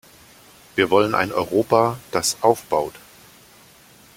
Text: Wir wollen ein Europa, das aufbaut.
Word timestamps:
Wir 0.75 0.89
wollen 0.89 1.13
ein 1.13 1.31
Europa, 1.31 1.99
das 2.09 2.37
aufbaut. 2.41 2.95